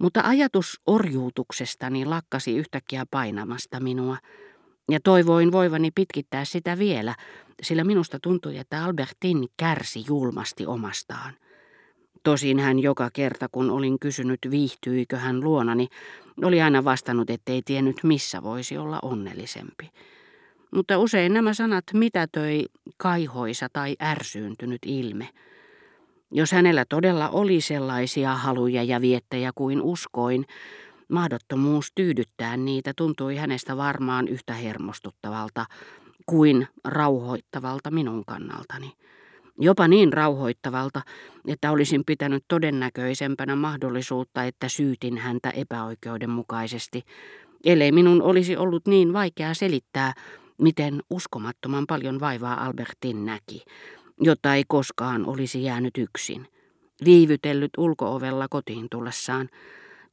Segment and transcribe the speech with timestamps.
[0.00, 4.16] Mutta ajatus orjuutuksestani lakkasi yhtäkkiä painamasta minua,
[4.90, 7.14] ja toivoin voivani pitkittää sitä vielä,
[7.62, 11.34] sillä minusta tuntui, että Albertin kärsi julmasti omastaan.
[12.22, 15.88] Tosin hän joka kerta, kun olin kysynyt viihtyikö hän luonani,
[16.42, 19.90] oli aina vastannut, ettei tiennyt missä voisi olla onnellisempi.
[20.74, 22.64] Mutta usein nämä sanat mitätöi
[22.96, 25.28] kaihoisa tai ärsyyntynyt ilme.
[26.32, 30.44] Jos hänellä todella oli sellaisia haluja ja viettejä kuin uskoin,
[31.08, 35.66] mahdottomuus tyydyttää niitä tuntui hänestä varmaan yhtä hermostuttavalta
[36.26, 38.92] kuin rauhoittavalta minun kannaltani.
[39.58, 41.02] Jopa niin rauhoittavalta,
[41.48, 47.02] että olisin pitänyt todennäköisempänä mahdollisuutta, että syytin häntä epäoikeudenmukaisesti,
[47.64, 50.12] ellei minun olisi ollut niin vaikeaa selittää,
[50.58, 53.64] miten uskomattoman paljon vaivaa Albertin näki,
[54.20, 56.46] jotta ei koskaan olisi jäänyt yksin.
[57.04, 59.48] Viivytellyt ulkoovella kotiin tullessaan,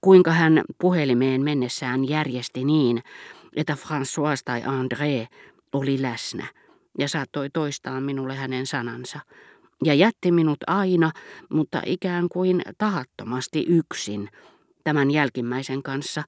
[0.00, 3.02] kuinka hän puhelimeen mennessään järjesti niin,
[3.56, 5.26] että François tai André
[5.72, 6.46] oli läsnä
[6.98, 9.20] ja saattoi toistaa minulle hänen sanansa.
[9.84, 11.10] Ja jätti minut aina,
[11.50, 14.28] mutta ikään kuin tahattomasti yksin
[14.84, 16.22] tämän jälkimmäisen kanssa,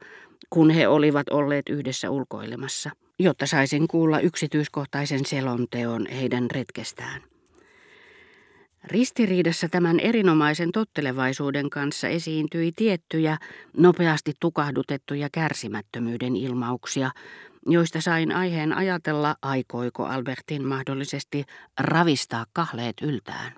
[0.50, 7.22] kun he olivat olleet yhdessä ulkoilemassa, jotta saisin kuulla yksityiskohtaisen selonteon heidän retkestään.
[8.84, 13.38] Ristiriidassa tämän erinomaisen tottelevaisuuden kanssa esiintyi tiettyjä,
[13.76, 17.10] nopeasti tukahdutettuja kärsimättömyyden ilmauksia,
[17.66, 21.44] joista sain aiheen ajatella, aikoiko Albertin mahdollisesti
[21.80, 23.52] ravistaa kahleet yltään.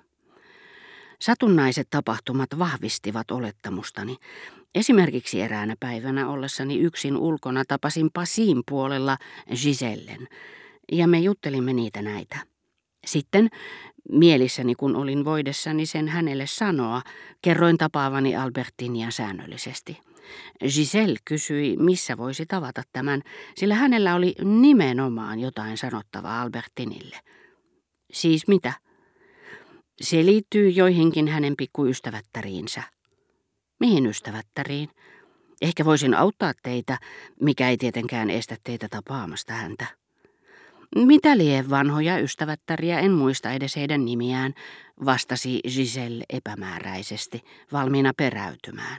[1.19, 4.17] Satunnaiset tapahtumat vahvistivat olettamustani.
[4.75, 9.17] Esimerkiksi eräänä päivänä ollessani yksin ulkona tapasin Pasin puolella
[9.63, 10.27] Gisellen,
[10.91, 12.50] ja me juttelimme niitä näitä.
[13.05, 13.49] Sitten,
[14.11, 17.01] mielissäni kun olin voidessani sen hänelle sanoa,
[17.41, 19.99] kerroin tapaavani Albertinia säännöllisesti.
[20.75, 23.21] Giselle kysyi, missä voisi tavata tämän,
[23.55, 27.17] sillä hänellä oli nimenomaan jotain sanottavaa Albertinille.
[28.13, 28.73] Siis mitä?
[30.01, 32.83] Se liittyy joihinkin hänen pikkuystävättäriinsä.
[33.79, 34.89] Mihin ystävättäriin?
[35.61, 36.97] Ehkä voisin auttaa teitä,
[37.41, 40.00] mikä ei tietenkään estä teitä tapaamasta häntä.
[40.95, 44.53] Mitä lie vanhoja ystävättäriä, en muista edes heidän nimiään,
[45.05, 47.41] vastasi Giselle epämääräisesti,
[47.71, 48.97] valmiina peräytymään.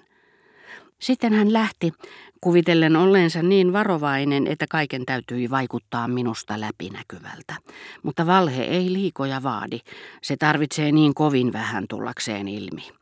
[0.98, 1.92] Sitten hän lähti,
[2.40, 7.54] kuvitellen olleensa niin varovainen, että kaiken täytyi vaikuttaa minusta läpinäkyvältä.
[8.02, 9.78] Mutta valhe ei liikoja vaadi,
[10.22, 13.01] se tarvitsee niin kovin vähän tullakseen ilmi.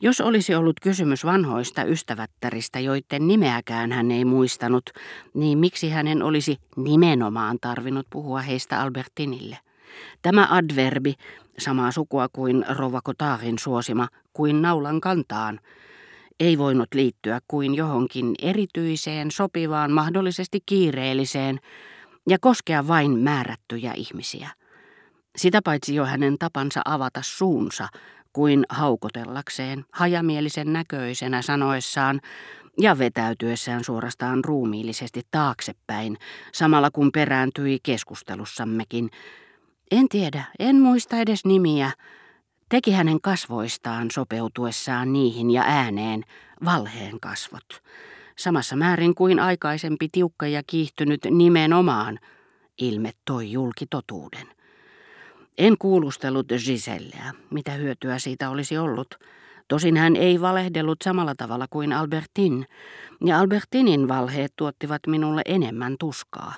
[0.00, 4.90] Jos olisi ollut kysymys vanhoista ystävättäristä, joiden nimeäkään hän ei muistanut,
[5.34, 9.58] niin miksi hänen olisi nimenomaan tarvinnut puhua heistä Albertinille?
[10.22, 11.14] Tämä adverbi,
[11.58, 15.60] samaa sukua kuin Rova Kotarin suosima, kuin naulan kantaan,
[16.40, 21.60] ei voinut liittyä kuin johonkin erityiseen, sopivaan, mahdollisesti kiireelliseen
[22.28, 24.50] ja koskea vain määrättyjä ihmisiä.
[25.36, 27.88] Sitä paitsi jo hänen tapansa avata suunsa
[28.32, 32.20] kuin haukotellakseen, hajamielisen näköisenä sanoessaan
[32.80, 36.16] ja vetäytyessään suorastaan ruumiillisesti taaksepäin,
[36.52, 39.10] samalla kun perääntyi keskustelussammekin.
[39.90, 41.90] En tiedä, en muista edes nimiä,
[42.68, 46.24] teki hänen kasvoistaan sopeutuessaan niihin ja ääneen
[46.64, 47.82] valheen kasvot,
[48.38, 52.18] samassa määrin kuin aikaisempi tiukka ja kiihtynyt nimenomaan
[52.78, 53.48] ilme toi.
[55.58, 59.14] En kuulustellut Giselleä, mitä hyötyä siitä olisi ollut.
[59.68, 62.66] Tosin hän ei valehdellut samalla tavalla kuin Albertin,
[63.24, 66.54] ja Albertinin valheet tuottivat minulle enemmän tuskaa.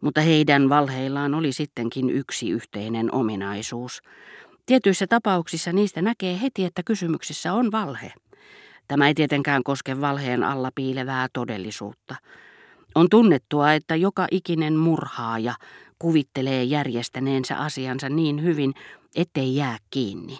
[0.00, 4.00] Mutta heidän valheillaan oli sittenkin yksi yhteinen ominaisuus–
[4.66, 8.12] Tietyissä tapauksissa niistä näkee heti, että kysymyksessä on valhe.
[8.88, 12.14] Tämä ei tietenkään koske valheen alla piilevää todellisuutta.
[12.94, 15.54] On tunnettua, että joka ikinen murhaaja
[15.98, 18.74] kuvittelee järjestäneensä asiansa niin hyvin,
[19.16, 20.38] ettei jää kiinni.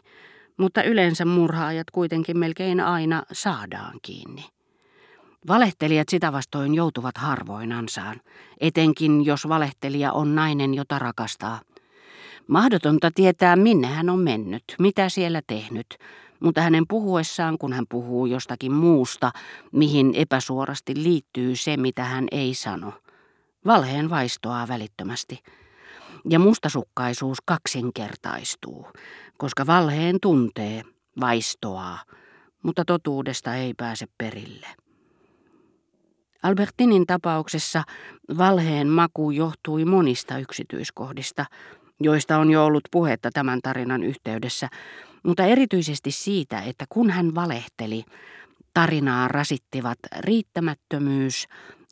[0.57, 4.45] Mutta yleensä murhaajat kuitenkin melkein aina saadaan kiinni.
[5.49, 8.21] Valehtelijat sitä vastoin joutuvat harvoin ansaan,
[8.61, 11.61] etenkin jos valehtelija on nainen, jota rakastaa–
[12.47, 15.87] Mahdotonta tietää, minne hän on mennyt, mitä siellä tehnyt,
[16.41, 19.33] mutta hänen puhuessaan, kun hän puhuu jostakin muusta,
[19.73, 22.93] mihin epäsuorasti liittyy se, mitä hän ei sano.
[23.67, 25.43] Valheen vaistoaa välittömästi.
[26.31, 28.87] Ja mustasukkaisuus kaksinkertaistuu,
[29.39, 30.83] koska valheen tuntee,
[31.21, 31.99] vaistoaa,
[32.63, 34.67] mutta totuudesta ei pääse perille.
[36.43, 37.83] Albertinin tapauksessa
[38.39, 41.47] valheen maku johtui monista yksityiskohdista,
[42.01, 44.69] joista on jo ollut puhetta tämän tarinan yhteydessä,
[45.23, 48.05] mutta erityisesti siitä, että kun hän valehteli,
[48.75, 51.47] Tarinaa rasittivat riittämättömyys,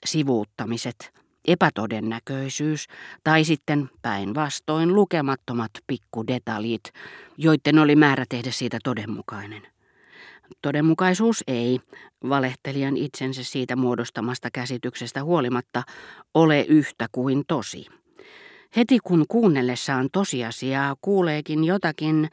[0.07, 2.87] sivuuttamiset, epätodennäköisyys
[3.25, 6.83] tai sitten päinvastoin lukemattomat pikkudetaljit,
[7.37, 9.63] joiden oli määrä tehdä siitä todenmukainen.
[10.63, 11.81] Todenmukaisuus ei,
[12.29, 15.83] valehtelijan itsensä siitä muodostamasta käsityksestä huolimatta,
[16.35, 17.87] ole yhtä kuin tosi.
[18.77, 22.31] Heti kun kuunnellessaan tosiasiaa kuuleekin jotakin,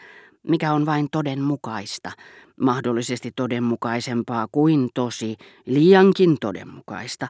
[0.47, 2.11] mikä on vain todenmukaista,
[2.59, 7.27] mahdollisesti todenmukaisempaa kuin tosi, liiankin todenmukaista.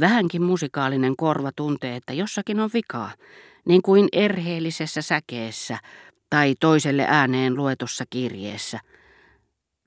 [0.00, 3.10] Vähänkin musikaalinen korva tuntee, että jossakin on vikaa,
[3.66, 5.78] niin kuin erheellisessä säkeessä
[6.30, 8.80] tai toiselle ääneen luetussa kirjeessä.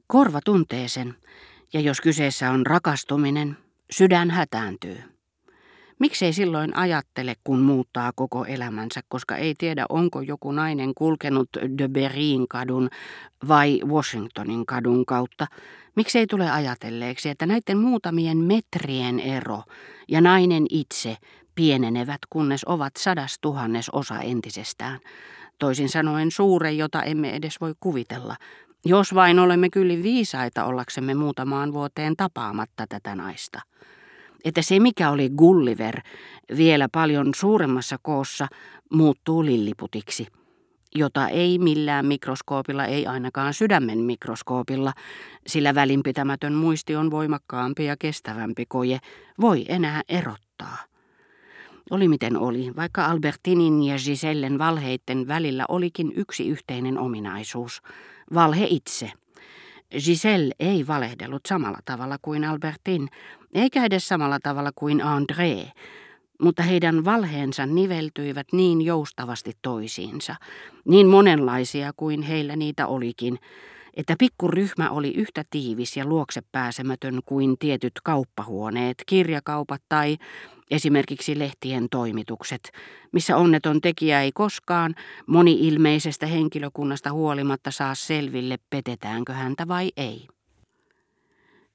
[0.07, 1.15] Korva tuntee sen,
[1.73, 3.57] ja jos kyseessä on rakastuminen,
[3.91, 5.14] sydän hätääntyy.
[5.99, 11.87] Miksei silloin ajattele, kun muuttaa koko elämänsä, koska ei tiedä, onko joku nainen kulkenut de
[11.87, 12.89] Berin kadun
[13.47, 15.47] vai Washingtonin kadun kautta.
[15.95, 19.63] Miksei tule ajatelleeksi, että näiden muutamien metrien ero
[20.07, 21.17] ja nainen itse
[21.55, 24.99] pienenevät, kunnes ovat sadas tuhannes osa entisestään.
[25.59, 28.35] Toisin sanoen suure, jota emme edes voi kuvitella,
[28.85, 33.61] jos vain olemme kyllä viisaita ollaksemme muutamaan vuoteen tapaamatta tätä naista
[34.45, 36.01] että se mikä oli Gulliver
[36.57, 38.47] vielä paljon suuremmassa koossa
[38.93, 40.27] muuttuu lilliputiksi,
[40.95, 44.93] jota ei millään mikroskoopilla, ei ainakaan sydämen mikroskoopilla,
[45.47, 48.99] sillä välinpitämätön muisti on voimakkaampi ja kestävämpi koje,
[49.41, 50.77] voi enää erottaa.
[51.91, 57.81] Oli miten oli, vaikka Albertinin ja Gisellen valheitten välillä olikin yksi yhteinen ominaisuus,
[58.33, 59.11] valhe itse–
[59.91, 63.07] Giselle ei valehdellut samalla tavalla kuin Albertin,
[63.53, 65.71] eikä edes samalla tavalla kuin André,
[66.41, 70.35] mutta heidän valheensa niveltyivät niin joustavasti toisiinsa,
[70.85, 73.39] niin monenlaisia kuin heillä niitä olikin,
[73.93, 80.17] että pikkuryhmä oli yhtä tiivis ja luokse pääsemätön kuin tietyt kauppahuoneet, kirjakaupat tai
[80.71, 82.71] esimerkiksi lehtien toimitukset,
[83.11, 84.95] missä onneton tekijä ei koskaan
[85.27, 90.27] moni-ilmeisestä henkilökunnasta huolimatta saa selville, petetäänkö häntä vai ei.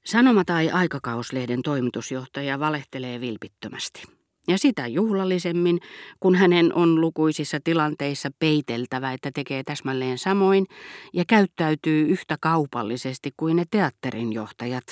[0.03, 4.03] Sanoma- tai aikakauslehden toimitusjohtaja valehtelee vilpittömästi.
[4.47, 5.79] Ja sitä juhlallisemmin,
[6.19, 10.65] kun hänen on lukuisissa tilanteissa peiteltävä, että tekee täsmälleen samoin
[11.13, 14.83] ja käyttäytyy yhtä kaupallisesti kuin ne teatterin johtajat,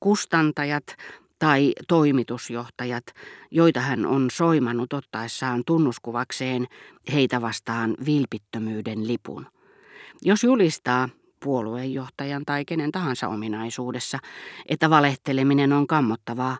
[0.00, 0.96] kustantajat
[1.38, 3.04] tai toimitusjohtajat,
[3.50, 6.66] joita hän on soimannut ottaessaan tunnuskuvakseen
[7.12, 9.46] heitä vastaan vilpittömyyden lipun.
[10.22, 11.08] Jos julistaa,
[11.44, 14.18] puoluejohtajan tai kenen tahansa ominaisuudessa,
[14.68, 16.58] että valehteleminen on kammottavaa,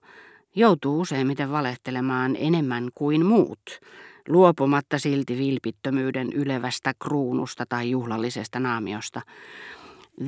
[0.55, 3.81] joutuu useimmiten valehtelemaan enemmän kuin muut,
[4.29, 9.23] luopumatta silti vilpittömyyden ylevästä kruunusta tai juhlallisesta naamiosta.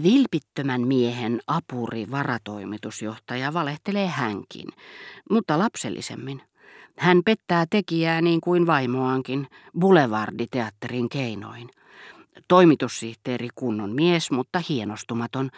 [0.02, 4.68] Vilpittömän miehen apuri varatoimitusjohtaja valehtelee hänkin,
[5.30, 6.42] mutta lapsellisemmin.
[6.98, 9.46] Hän pettää tekijää niin kuin vaimoankin,
[9.78, 11.70] Boulevarditeatterin keinoin.
[12.48, 15.50] Toimitussihteeri kunnon mies, mutta hienostumaton,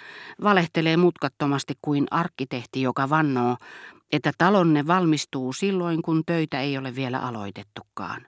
[0.43, 3.56] valehtelee mutkattomasti kuin arkkitehti, joka vannoo,
[4.12, 8.26] että talonne valmistuu silloin, kun töitä ei ole vielä aloitettukaan.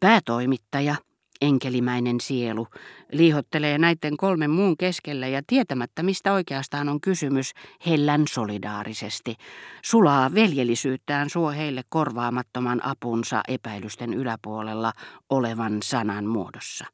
[0.00, 0.94] Päätoimittaja,
[1.42, 2.66] enkelimäinen sielu,
[3.12, 7.52] liihottelee näiden kolmen muun keskellä ja tietämättä, mistä oikeastaan on kysymys,
[7.86, 9.36] hellän solidaarisesti.
[9.82, 14.92] Sulaa veljellisyyttään suo heille korvaamattoman apunsa epäilysten yläpuolella
[15.30, 16.86] olevan sanan muodossa.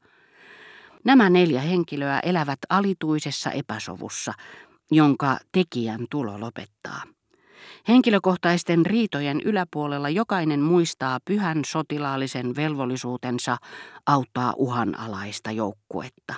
[1.05, 4.33] Nämä neljä henkilöä elävät alituisessa epäsovussa,
[4.91, 7.03] jonka tekijän tulo lopettaa.
[7.89, 13.57] Henkilökohtaisten riitojen yläpuolella jokainen muistaa pyhän sotilaallisen velvollisuutensa
[14.07, 16.35] auttaa uhanalaista joukkuetta.